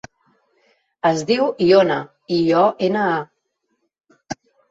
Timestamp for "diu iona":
1.31-1.97